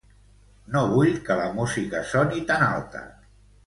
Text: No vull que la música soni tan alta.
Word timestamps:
No 0.75 0.81
vull 0.93 1.13
que 1.29 1.39
la 1.43 1.53
música 1.61 2.03
soni 2.17 2.45
tan 2.53 2.69
alta. 2.73 3.09